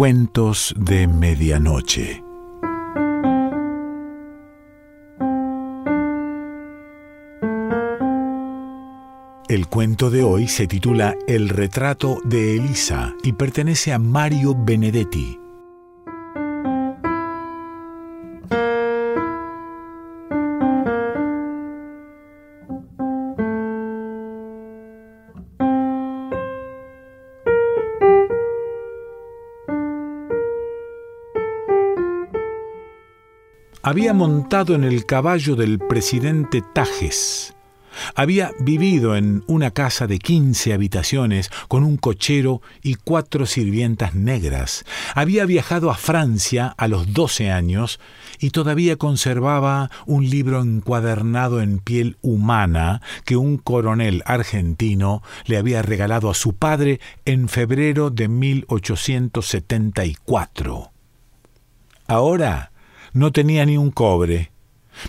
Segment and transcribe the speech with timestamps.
[0.00, 2.24] Cuentos de Medianoche.
[9.46, 15.38] El cuento de hoy se titula El retrato de Elisa y pertenece a Mario Benedetti.
[33.90, 37.56] Había montado en el caballo del presidente Tajes.
[38.14, 44.84] Había vivido en una casa de 15 habitaciones con un cochero y cuatro sirvientas negras.
[45.16, 47.98] Había viajado a Francia a los 12 años
[48.38, 55.82] y todavía conservaba un libro encuadernado en piel humana que un coronel argentino le había
[55.82, 60.92] regalado a su padre en febrero de 1874.
[62.06, 62.69] Ahora
[63.12, 64.50] no tenía ni un cobre.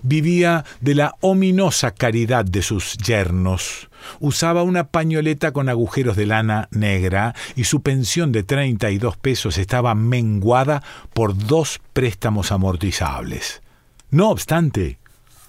[0.03, 3.89] Vivía de la ominosa caridad de sus yernos.
[4.19, 9.95] Usaba una pañoleta con agujeros de lana negra y su pensión de 32 pesos estaba
[9.95, 13.61] menguada por dos préstamos amortizables.
[14.09, 14.97] No obstante,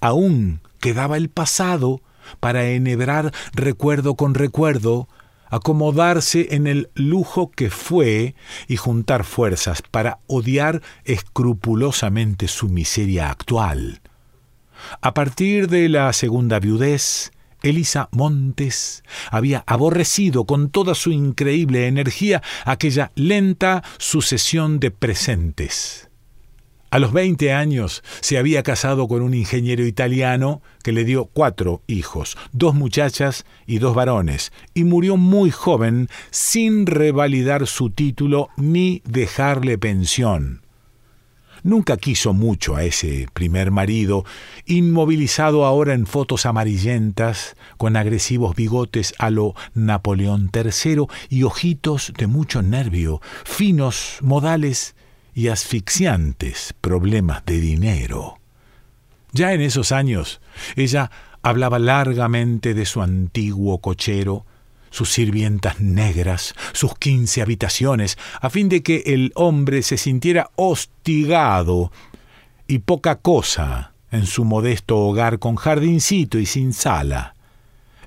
[0.00, 2.00] aún quedaba el pasado
[2.40, 5.08] para enhebrar recuerdo con recuerdo,
[5.52, 8.34] acomodarse en el lujo que fue
[8.68, 14.00] y juntar fuerzas para odiar escrupulosamente su miseria actual.
[15.02, 22.42] A partir de la segunda viudez, Elisa Montes había aborrecido con toda su increíble energía
[22.64, 26.08] aquella lenta sucesión de presentes.
[26.92, 31.80] A los 20 años se había casado con un ingeniero italiano que le dio cuatro
[31.86, 39.00] hijos, dos muchachas y dos varones, y murió muy joven sin revalidar su título ni
[39.06, 40.60] dejarle pensión.
[41.62, 44.26] Nunca quiso mucho a ese primer marido,
[44.66, 52.26] inmovilizado ahora en fotos amarillentas, con agresivos bigotes a lo Napoleón III y ojitos de
[52.26, 54.94] mucho nervio, finos modales
[55.34, 58.38] y asfixiantes problemas de dinero.
[59.32, 60.40] Ya en esos años,
[60.76, 61.10] ella
[61.42, 64.44] hablaba largamente de su antiguo cochero,
[64.90, 71.90] sus sirvientas negras, sus quince habitaciones, a fin de que el hombre se sintiera hostigado
[72.68, 77.34] y poca cosa en su modesto hogar con jardincito y sin sala.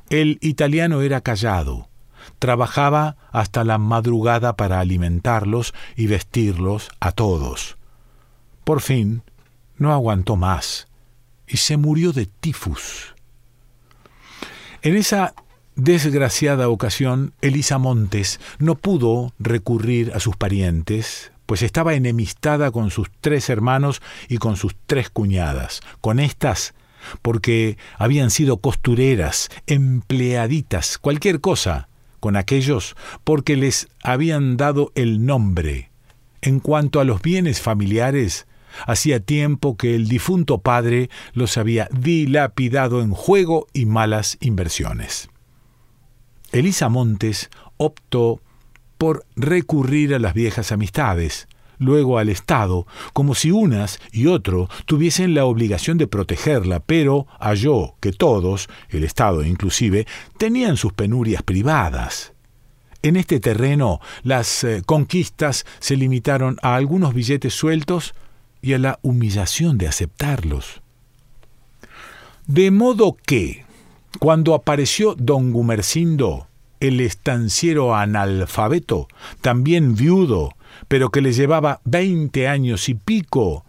[0.09, 1.90] El italiano era callado,
[2.40, 7.78] Trabajaba hasta la madrugada para alimentarlos y vestirlos a todos.
[8.63, 9.23] Por fin,
[9.78, 10.88] no aguantó más
[11.47, 13.16] y se murió de tifus.
[14.81, 15.34] En esa
[15.75, 23.09] desgraciada ocasión, Elisa Montes no pudo recurrir a sus parientes, pues estaba enemistada con sus
[23.22, 25.81] tres hermanos y con sus tres cuñadas.
[26.02, 26.73] Con estas,
[27.22, 31.88] porque habían sido costureras, empleaditas, cualquier cosa,
[32.25, 35.91] con aquellos porque les habían dado el nombre.
[36.41, 38.47] En cuanto a los bienes familiares,
[38.88, 45.30] hacía tiempo que el difunto padre los había dilapidado en juego y malas inversiones.
[46.52, 48.41] Elisa Montes optó
[48.97, 51.47] por recurrir a las viejas amistades,
[51.78, 57.96] luego al Estado, como si unas y otro tuviesen la obligación de protegerla, pero halló
[58.00, 62.34] que todos, el Estado inclusive, tenían sus penurias privadas.
[63.02, 68.16] En este terreno las eh, conquistas se limitaron a algunos billetes sueltos
[68.62, 70.81] y a la humillación de aceptarlos.
[72.47, 73.64] De modo que,
[74.19, 76.47] cuando apareció don Gumercindo,
[76.80, 79.08] el estanciero analfabeto,
[79.41, 80.55] también viudo,
[80.88, 83.66] pero que le llevaba veinte años y pico,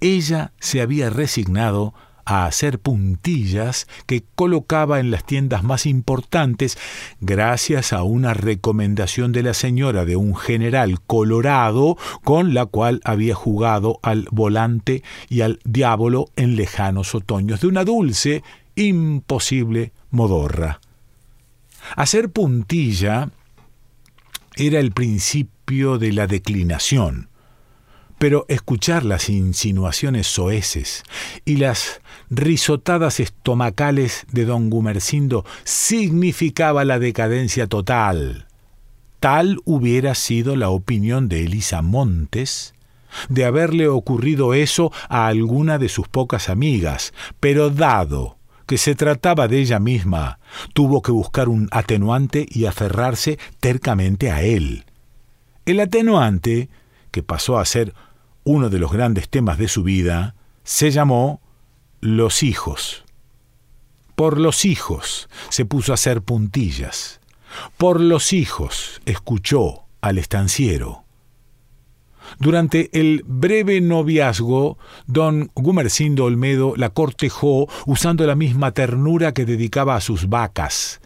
[0.00, 1.94] ella se había resignado
[2.24, 6.78] a hacer puntillas que colocaba en las tiendas más importantes
[7.20, 13.34] gracias a una recomendación de la señora de un general colorado con la cual había
[13.34, 18.42] jugado al volante y al diablo en lejanos otoños de una dulce,
[18.76, 20.80] imposible modorra.
[21.96, 23.30] Hacer puntilla
[24.56, 27.28] era el principio de la declinación,
[28.18, 31.04] pero escuchar las insinuaciones soeces
[31.44, 38.48] y las risotadas estomacales de don Gumercindo significaba la decadencia total.
[39.20, 42.74] Tal hubiera sido la opinión de Elisa Montes,
[43.28, 49.46] de haberle ocurrido eso a alguna de sus pocas amigas, pero dado que se trataba
[49.46, 50.40] de ella misma,
[50.74, 54.84] tuvo que buscar un atenuante y aferrarse tercamente a él.
[55.66, 56.68] El atenuante
[57.10, 57.94] que pasó a ser
[58.44, 60.34] uno de los grandes temas de su vida,
[60.64, 61.40] se llamó
[62.00, 63.04] Los hijos.
[64.14, 67.20] Por los hijos se puso a hacer puntillas.
[67.76, 71.04] Por los hijos escuchó al estanciero.
[72.38, 79.96] Durante el breve noviazgo, don Gumercindo Olmedo la cortejó usando la misma ternura que dedicaba
[79.96, 80.99] a sus vacas,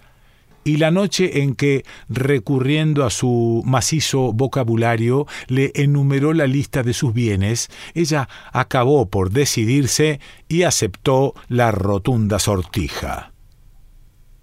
[0.64, 6.94] y la noche en que, recurriendo a su macizo vocabulario, le enumeró la lista de
[6.94, 13.33] sus bienes, ella acabó por decidirse y aceptó la rotunda sortija.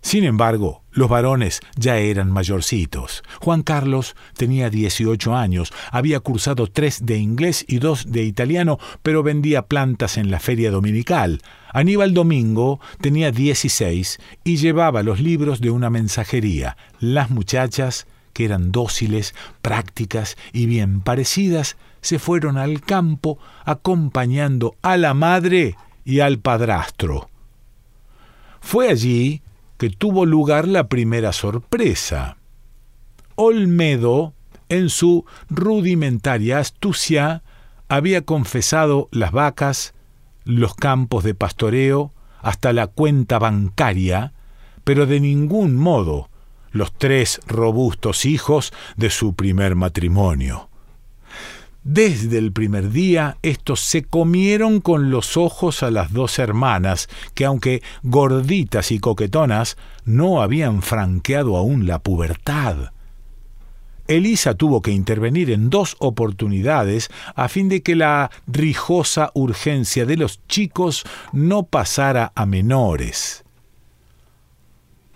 [0.02, 3.24] Sin embargo, los varones ya eran mayorcitos.
[3.40, 9.22] Juan Carlos tenía 18 años, había cursado tres de inglés y dos de italiano, pero
[9.22, 11.42] vendía plantas en la feria dominical.
[11.72, 16.78] Aníbal Domingo tenía 16 y llevaba los libros de una mensajería.
[17.00, 24.98] Las muchachas, que eran dóciles, prácticas y bien parecidas, se fueron al campo acompañando a
[24.98, 27.30] la madre y al padrastro.
[28.60, 29.42] Fue allí
[29.82, 32.38] que tuvo lugar la primera sorpresa.
[33.34, 34.36] Olmedo,
[34.70, 37.42] en su rudimentaria astucia,
[37.90, 39.96] había confesado las vacas,
[40.44, 42.14] los campos de pastoreo,
[42.44, 44.34] hasta la cuenta bancaria,
[44.84, 46.30] pero de ningún modo
[46.70, 50.70] los tres robustos hijos de su primer matrimonio.
[51.84, 57.44] Desde el primer día, estos se comieron con los ojos a las dos hermanas, que
[57.44, 62.92] aunque gorditas y coquetonas, no habían franqueado aún la pubertad.
[64.08, 70.18] Elisa tuvo que intervenir en dos oportunidades a fin de que la rijosa urgencia de
[70.18, 73.44] los chicos no pasara a menores.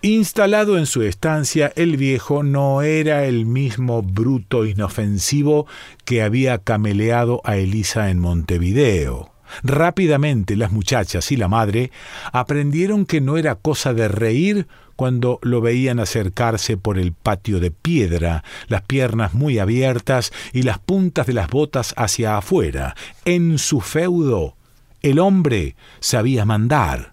[0.02, 5.66] Instalado en su estancia, el viejo no era el mismo bruto inofensivo
[6.04, 9.32] que había cameleado a Elisa en Montevideo.
[9.62, 11.90] Rápidamente las muchachas y la madre
[12.32, 14.66] aprendieron que no era cosa de reír
[14.96, 20.78] cuando lo veían acercarse por el patio de piedra, las piernas muy abiertas y las
[20.78, 22.94] puntas de las botas hacia afuera.
[23.24, 24.56] En su feudo,
[25.02, 27.12] el hombre sabía mandar.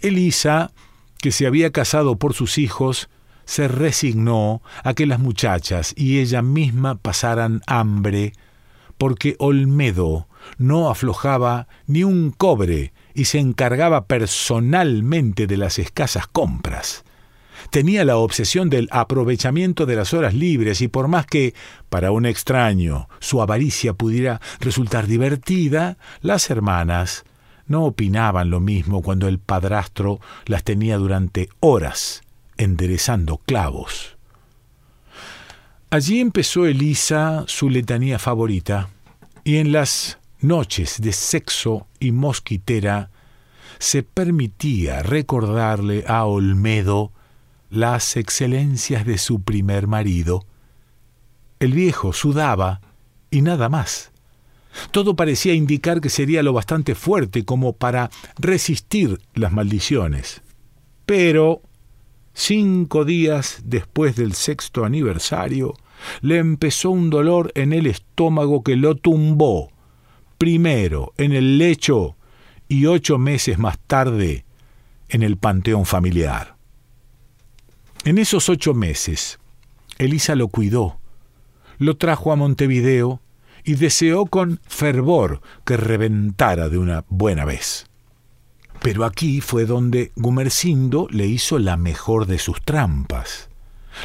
[0.00, 0.72] Elisa
[1.18, 3.08] que se había casado por sus hijos,
[3.44, 8.32] se resignó a que las muchachas y ella misma pasaran hambre,
[8.98, 10.28] porque Olmedo
[10.58, 17.04] no aflojaba ni un cobre y se encargaba personalmente de las escasas compras.
[17.70, 21.54] Tenía la obsesión del aprovechamiento de las horas libres y por más que,
[21.88, 27.24] para un extraño, su avaricia pudiera resultar divertida, las hermanas
[27.68, 32.22] no opinaban lo mismo cuando el padrastro las tenía durante horas
[32.56, 34.16] enderezando clavos.
[35.90, 38.90] Allí empezó Elisa su letanía favorita,
[39.44, 43.10] y en las noches de sexo y mosquitera
[43.78, 47.12] se permitía recordarle a Olmedo
[47.70, 50.44] las excelencias de su primer marido.
[51.60, 52.80] El viejo sudaba
[53.30, 54.10] y nada más.
[54.90, 60.42] Todo parecía indicar que sería lo bastante fuerte como para resistir las maldiciones.
[61.06, 61.62] Pero,
[62.34, 65.74] cinco días después del sexto aniversario,
[66.20, 69.70] le empezó un dolor en el estómago que lo tumbó,
[70.38, 72.16] primero en el lecho
[72.68, 74.44] y ocho meses más tarde
[75.08, 76.56] en el panteón familiar.
[78.04, 79.38] En esos ocho meses,
[79.98, 81.00] Elisa lo cuidó,
[81.78, 83.20] lo trajo a Montevideo
[83.68, 87.84] y deseó con fervor que reventara de una buena vez.
[88.80, 93.50] Pero aquí fue donde Gumercindo le hizo la mejor de sus trampas.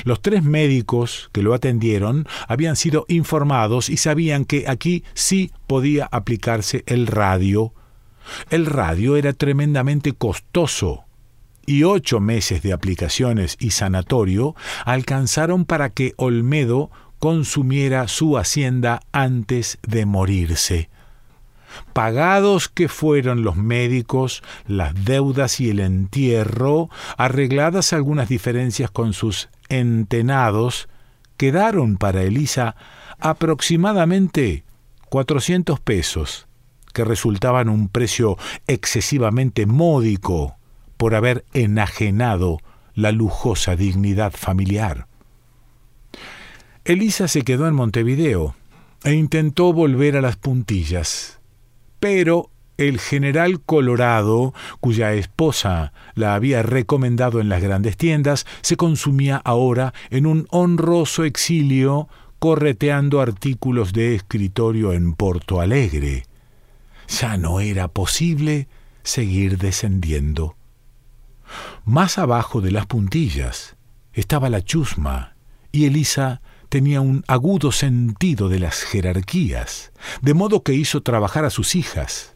[0.04, 6.10] Los tres médicos que lo atendieron habían sido informados y sabían que aquí sí podía
[6.12, 7.74] aplicarse el radio.
[8.50, 11.06] El radio era tremendamente costoso
[11.66, 16.92] y ocho meses de aplicaciones y sanatorio alcanzaron para que Olmedo
[17.24, 20.90] consumiera su hacienda antes de morirse.
[21.94, 29.48] Pagados que fueron los médicos, las deudas y el entierro, arregladas algunas diferencias con sus
[29.70, 30.90] entenados,
[31.38, 32.76] quedaron para Elisa
[33.22, 34.66] aproximadamente
[35.08, 36.48] cuatrocientos pesos,
[36.92, 38.38] que resultaban un precio
[38.68, 40.58] excesivamente módico
[40.98, 42.58] por haber enajenado
[42.96, 45.08] la lujosa dignidad familiar.
[46.86, 48.56] Elisa se quedó en Montevideo
[49.06, 51.40] e intentó volver a las puntillas,
[52.02, 59.38] pero el general Colorado, cuya esposa la había recomendado en las grandes tiendas, se consumía
[59.38, 62.10] ahora en un honroso exilio
[62.40, 66.26] correteando artículos de escritorio en Porto Alegre.
[67.08, 68.68] Ya no era posible
[69.04, 70.58] seguir descendiendo.
[71.86, 73.78] Más abajo de las puntillas
[74.12, 75.36] estaba la chusma,
[75.72, 76.42] y Elisa
[76.74, 79.92] tenía un agudo sentido de las jerarquías,
[80.24, 82.34] de modo que hizo trabajar a sus hijas.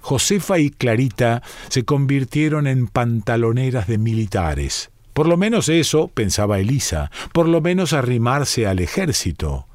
[0.00, 4.90] Josefa y Clarita se convirtieron en pantaloneras de militares.
[5.12, 9.68] Por lo menos eso, pensaba Elisa, por lo menos arrimarse al ejército.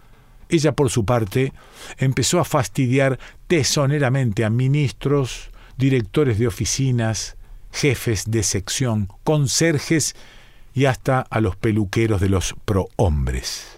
[0.49, 1.53] Ella, por su parte,
[1.97, 3.17] empezó a fastidiar
[3.47, 7.37] tesoneramente a ministros, directores de oficinas,
[7.71, 10.13] jefes de sección, conserjes
[10.73, 13.76] y hasta a los peluqueros de los prohombres.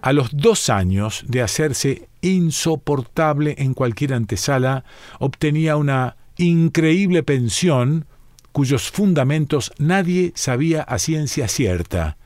[0.00, 4.84] A los dos años de hacerse insoportable en cualquier antesala,
[5.18, 8.06] obtenía una increíble pensión
[8.52, 12.16] cuyos fundamentos nadie sabía a ciencia cierta.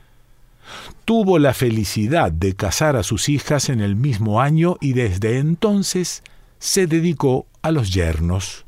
[1.03, 6.21] Tuvo la felicidad de casar a sus hijas en el mismo año y desde entonces
[6.59, 8.65] se dedicó a los yernos.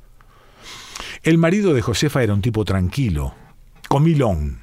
[1.21, 3.36] El marido de Josefa era un tipo tranquilo,
[3.88, 4.61] comilón.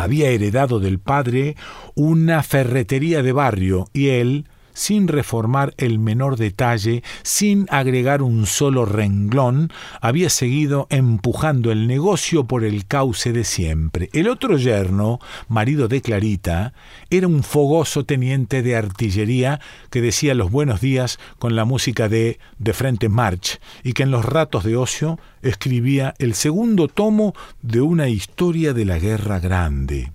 [0.00, 1.56] Había heredado del padre
[1.94, 4.46] una ferretería de barrio y él,
[4.80, 9.70] sin reformar el menor detalle, sin agregar un solo renglón,
[10.00, 14.08] había seguido empujando el negocio por el cauce de siempre.
[14.14, 15.18] El otro yerno,
[15.48, 16.72] marido de Clarita,
[17.10, 19.60] era un fogoso teniente de artillería
[19.90, 24.10] que decía los buenos días con la música de De Frente March y que en
[24.10, 30.10] los ratos de ocio escribía el segundo tomo de una historia de la Guerra Grande.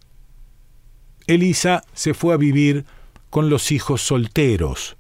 [1.28, 2.86] Elisa se fue a vivir
[3.36, 4.96] con los hijos solteros,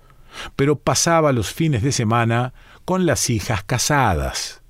[0.57, 4.61] pero pasaba los fines de semana con las hijas casadas.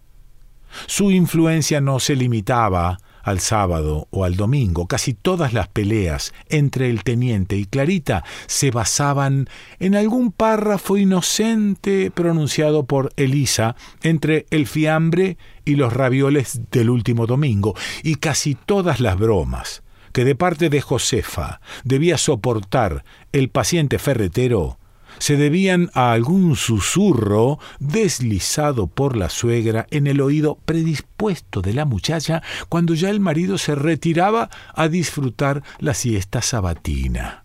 [0.85, 4.85] Su influencia no se limitaba al sábado o al domingo.
[4.85, 12.11] Casi todas las peleas entre el teniente y Clarita se basaban en algún párrafo inocente
[12.11, 18.99] pronunciado por Elisa entre el fiambre y los ravioles del último domingo, y casi todas
[18.99, 19.81] las bromas
[20.15, 23.03] que de parte de Josefa debía soportar
[23.33, 24.79] el paciente ferretero
[25.17, 31.83] se debían a algún susurro deslizado por la suegra en el oído predispuesto de la
[31.83, 37.43] muchacha cuando ya el marido se retiraba a disfrutar la siesta sabatina.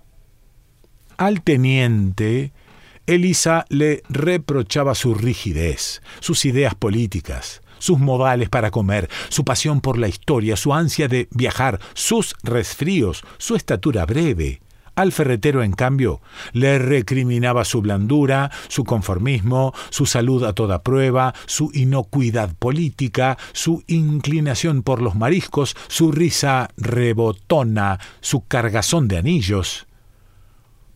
[1.17, 2.53] Al teniente,
[3.05, 9.99] Elisa le reprochaba su rigidez, sus ideas políticas, sus modales para comer, su pasión por
[9.99, 14.61] la historia, su ansia de viajar, sus resfríos, su estatura breve.
[15.01, 16.21] Al ferretero, en cambio,
[16.53, 23.83] le recriminaba su blandura, su conformismo, su salud a toda prueba, su inocuidad política, su
[23.87, 29.87] inclinación por los mariscos, su risa rebotona, su cargazón de anillos.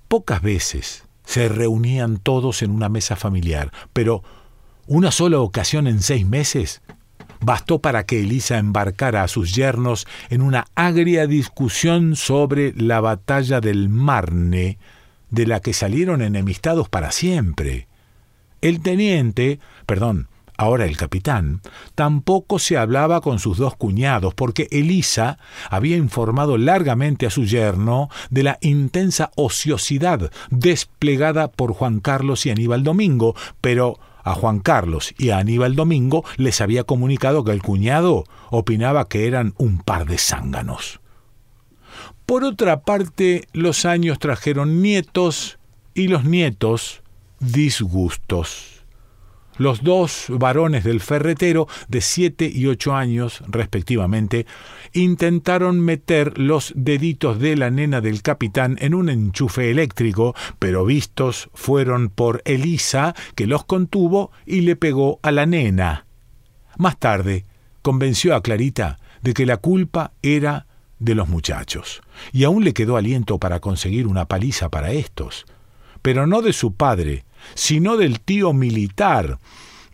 [0.08, 4.22] Pocas veces se reunían todos en una mesa familiar, pero
[4.86, 6.82] una sola ocasión en seis meses
[7.40, 13.60] bastó para que Elisa embarcara a sus yernos en una agria discusión sobre la batalla
[13.60, 14.78] del Marne,
[15.30, 17.86] de la que salieron enemistados para siempre.
[18.60, 21.60] El teniente, perdón, ahora el capitán,
[21.94, 25.38] tampoco se hablaba con sus dos cuñados, porque Elisa
[25.68, 32.50] había informado largamente a su yerno de la intensa ociosidad desplegada por Juan Carlos y
[32.50, 37.62] Aníbal Domingo, pero a Juan Carlos y a Aníbal Domingo les había comunicado que el
[37.62, 41.00] cuñado opinaba que eran un par de zánganos.
[42.26, 45.58] Por otra parte, los años trajeron nietos
[45.92, 47.02] y los nietos
[47.38, 48.73] disgustos.
[49.56, 54.46] Los dos varones del ferretero, de siete y ocho años respectivamente,
[54.92, 61.50] intentaron meter los deditos de la nena del capitán en un enchufe eléctrico, pero vistos
[61.54, 66.06] fueron por Elisa, que los contuvo y le pegó a la nena.
[66.76, 67.44] Más tarde,
[67.82, 70.66] convenció a Clarita de que la culpa era
[70.99, 75.46] de los muchachos, y aún le quedó aliento para conseguir una paliza para estos,
[76.04, 79.38] pero no de su padre, sino del tío militar,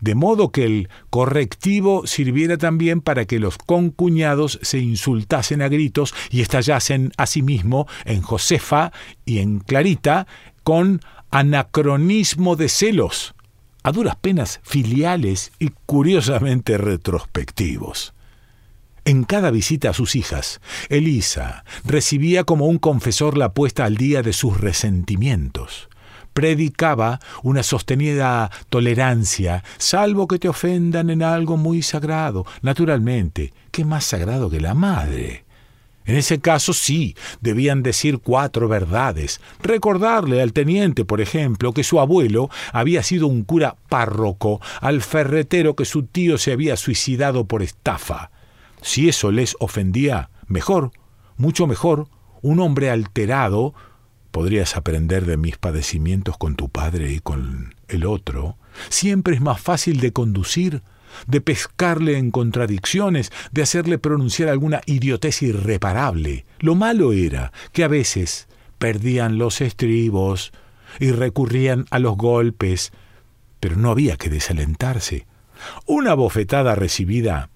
[0.00, 6.12] de modo que el correctivo sirviera también para que los concuñados se insultasen a gritos
[6.28, 8.90] y estallasen asimismo en Josefa
[9.24, 10.26] y en Clarita
[10.64, 11.00] con
[11.30, 13.36] anacronismo de celos,
[13.84, 18.14] a duras penas filiales y curiosamente retrospectivos.
[19.04, 24.22] En cada visita a sus hijas, Elisa recibía como un confesor la puesta al día
[24.22, 25.88] de sus resentimientos
[26.32, 32.46] predicaba una sostenida tolerancia, salvo que te ofendan en algo muy sagrado.
[32.62, 35.44] Naturalmente, ¿qué más sagrado que la madre?
[36.06, 39.40] En ese caso sí, debían decir cuatro verdades.
[39.62, 45.76] Recordarle al teniente, por ejemplo, que su abuelo había sido un cura párroco, al ferretero
[45.76, 48.30] que su tío se había suicidado por estafa.
[48.82, 50.90] Si eso les ofendía, mejor,
[51.36, 52.08] mucho mejor,
[52.42, 53.74] un hombre alterado,
[54.30, 58.56] podrías aprender de mis padecimientos con tu padre y con el otro,
[58.88, 60.82] siempre es más fácil de conducir
[61.26, 66.44] de pescarle en contradicciones, de hacerle pronunciar alguna idiotez irreparable.
[66.58, 70.52] Lo malo era que a veces perdían los estribos
[70.98, 72.92] y recurrían a los golpes,
[73.60, 75.26] pero no había que desalentarse.
[75.86, 77.49] Una bofetada recibida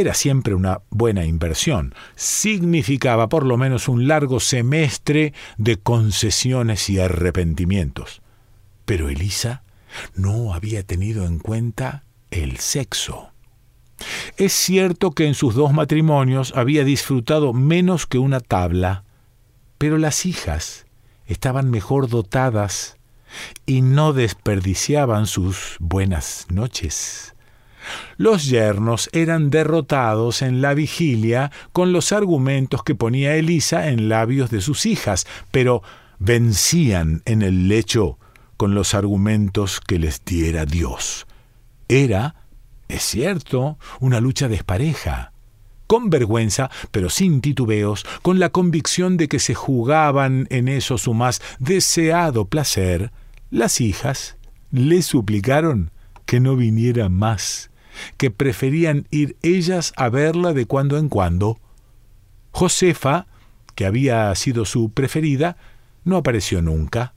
[0.00, 6.98] era siempre una buena inversión, significaba por lo menos un largo semestre de concesiones y
[6.98, 8.22] arrepentimientos.
[8.84, 9.62] Pero Elisa
[10.14, 13.30] no había tenido en cuenta el sexo.
[14.36, 19.04] Es cierto que en sus dos matrimonios había disfrutado menos que una tabla,
[19.78, 20.86] pero las hijas
[21.26, 22.98] estaban mejor dotadas
[23.64, 27.35] y no desperdiciaban sus buenas noches.
[28.16, 34.50] Los yernos eran derrotados en la vigilia con los argumentos que ponía Elisa en labios
[34.50, 35.82] de sus hijas, pero
[36.18, 38.18] vencían en el lecho
[38.56, 41.26] con los argumentos que les diera Dios.
[41.88, 42.46] Era,
[42.88, 45.32] es cierto, una lucha despareja,
[45.86, 51.14] con vergüenza, pero sin titubeos, con la convicción de que se jugaban en eso su
[51.14, 53.12] más deseado placer,
[53.50, 54.36] las hijas
[54.70, 55.90] le suplicaron
[56.24, 57.70] que no viniera más,
[58.16, 61.58] que preferían ir ellas a verla de cuando en cuando.
[62.52, 63.26] Josefa,
[63.74, 65.56] que había sido su preferida,
[66.04, 67.14] no apareció nunca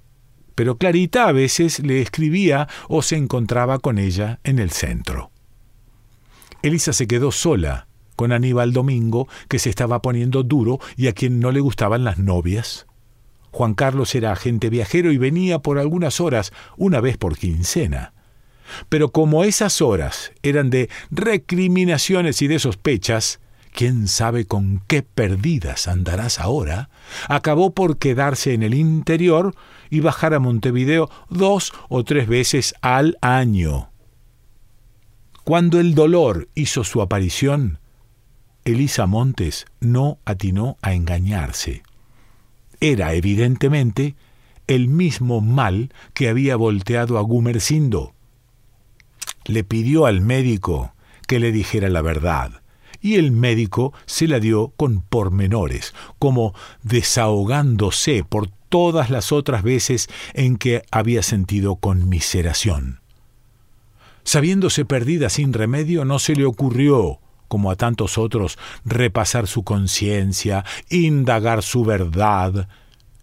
[0.59, 5.31] pero Clarita a veces le escribía o se encontraba con ella en el centro.
[6.62, 11.39] Elisa se quedó sola con Aníbal Domingo, que se estaba poniendo duro y a quien
[11.39, 12.87] no le gustaban las novias.
[13.51, 18.11] Juan Carlos era agente viajero y venía por algunas horas, una vez por quincena.
[18.90, 23.40] Pero como esas horas eran de recriminaciones y de sospechas,
[23.74, 26.90] quién sabe con qué perdidas andarás ahora,
[27.27, 29.55] acabó por quedarse en el interior
[29.90, 33.90] y bajar a Montevideo dos o tres veces al año.
[35.44, 37.79] Cuando el dolor hizo su aparición,
[38.66, 41.82] Elisa Montes no atinó a engañarse.
[42.79, 44.16] Era evidentemente
[44.68, 48.14] el mismo mal que había volteado a Gumercindo.
[49.45, 50.93] Le pidió al médico
[51.27, 52.61] que le dijera la verdad,
[53.01, 60.09] y el médico se la dio con pormenores, como desahogándose por todas las otras veces
[60.33, 62.99] en que había sentido conmiseración.
[64.23, 70.63] Sabiéndose perdida sin remedio, no se le ocurrió, como a tantos otros, repasar su conciencia,
[70.89, 72.69] indagar su verdad.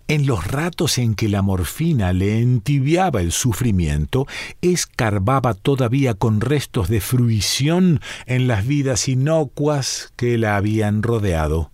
[0.08, 4.26] En los ratos en que la morfina le entibiaba el sufrimiento,
[4.62, 11.72] escarbaba todavía con restos de fruición en las vidas inocuas que la habían rodeado.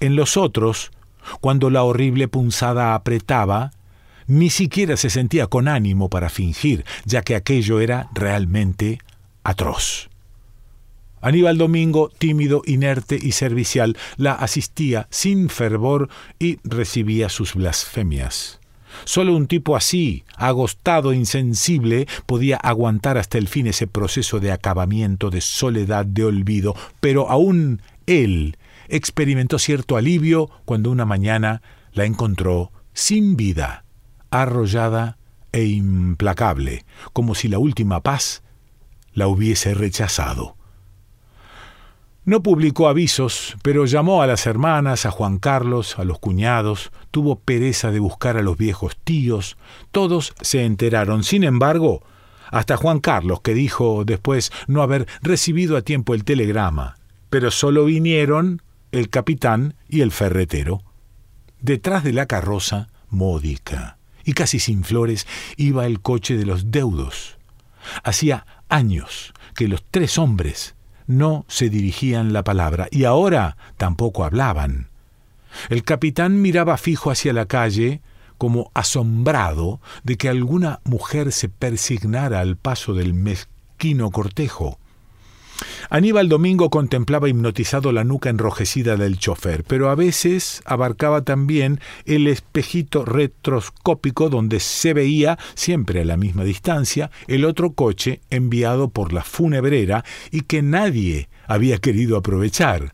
[0.00, 0.90] En los otros,
[1.40, 3.70] cuando la horrible punzada apretaba,
[4.26, 8.98] ni siquiera se sentía con ánimo para fingir, ya que aquello era realmente
[9.44, 10.07] atroz.
[11.20, 18.60] Aníbal Domingo, tímido, inerte y servicial, la asistía sin fervor y recibía sus blasfemias.
[19.04, 25.30] Solo un tipo así, agostado, insensible, podía aguantar hasta el fin ese proceso de acabamiento,
[25.30, 28.56] de soledad, de olvido, pero aún él
[28.88, 33.84] experimentó cierto alivio cuando una mañana la encontró sin vida,
[34.30, 35.18] arrollada
[35.52, 38.42] e implacable, como si la última paz
[39.12, 40.57] la hubiese rechazado.
[42.28, 47.40] No publicó avisos, pero llamó a las hermanas, a Juan Carlos, a los cuñados, tuvo
[47.40, 49.56] pereza de buscar a los viejos tíos,
[49.92, 51.24] todos se enteraron.
[51.24, 52.02] Sin embargo,
[52.50, 56.98] hasta Juan Carlos, que dijo después no haber recibido a tiempo el telegrama,
[57.30, 58.60] pero solo vinieron
[58.92, 60.82] el capitán y el ferretero.
[61.62, 67.38] Detrás de la carroza, módica y casi sin flores, iba el coche de los deudos.
[68.04, 70.74] Hacía años que los tres hombres
[71.08, 74.90] no se dirigían la palabra y ahora tampoco hablaban.
[75.70, 78.02] El capitán miraba fijo hacia la calle,
[78.36, 84.78] como asombrado de que alguna mujer se persignara al paso del mezquino cortejo.
[85.90, 92.26] Aníbal Domingo contemplaba hipnotizado la nuca enrojecida del chofer, pero a veces abarcaba también el
[92.26, 99.12] espejito retroscópico donde se veía, siempre a la misma distancia, el otro coche enviado por
[99.12, 102.92] la funebrera y que nadie había querido aprovechar.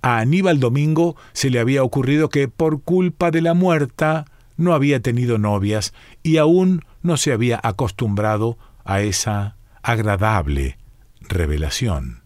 [0.00, 4.24] A Aníbal Domingo se le había ocurrido que por culpa de la muerta
[4.56, 10.78] no había tenido novias y aún no se había acostumbrado a esa agradable
[11.28, 12.22] revelación.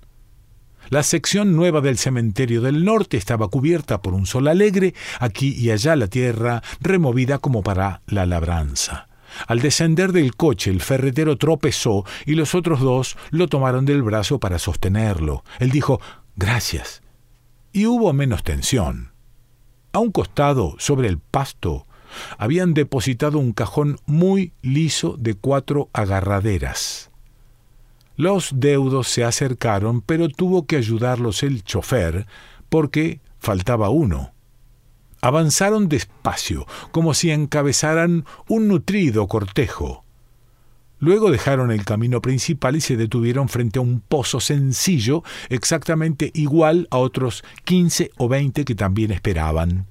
[0.88, 5.70] La sección nueva del cementerio del norte estaba cubierta por un sol alegre, aquí y
[5.70, 9.08] allá la tierra removida como para la labranza.
[9.46, 14.40] Al descender del coche el ferretero tropezó y los otros dos lo tomaron del brazo
[14.40, 15.44] para sostenerlo.
[15.60, 16.00] Él dijo
[16.34, 17.02] Gracias.
[17.72, 19.12] Y hubo menos tensión.
[19.92, 21.86] A un costado, sobre el pasto,
[22.38, 27.09] habían depositado un cajón muy liso de cuatro agarraderas.
[28.20, 32.26] Los deudos se acercaron, pero tuvo que ayudarlos el chofer,
[32.68, 34.34] porque faltaba uno.
[35.22, 40.04] Avanzaron despacio, como si encabezaran un nutrido cortejo.
[40.98, 46.88] Luego dejaron el camino principal y se detuvieron frente a un pozo sencillo, exactamente igual
[46.90, 49.86] a otros quince o veinte que también esperaban.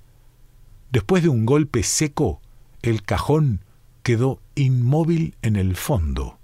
[0.91, 2.41] Después de un golpe seco,
[2.83, 3.63] el cajón
[4.03, 6.38] quedó inmóvil en el fondo.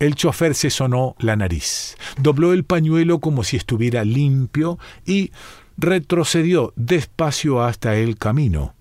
[0.00, 5.30] El chofer se sonó la nariz, dobló el pañuelo como si estuviera limpio y
[5.76, 8.74] retrocedió despacio hasta el camino.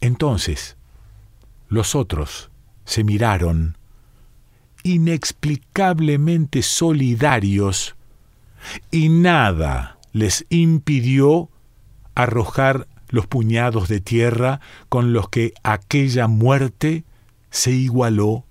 [0.00, 0.76] Entonces,
[1.68, 2.50] los otros
[2.84, 3.76] se miraron,
[4.84, 7.96] inexplicablemente solidarios,
[8.92, 11.50] y nada les impidió
[12.14, 17.04] arrojar los puñados de tierra con los que aquella muerte
[17.50, 18.44] se igualó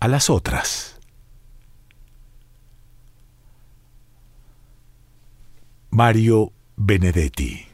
[0.00, 0.97] a las otras.
[5.98, 7.66] Mario Benedetti.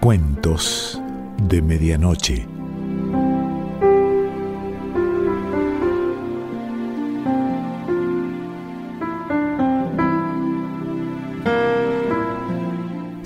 [0.00, 1.00] Cuentos
[1.40, 2.57] de Medianoche.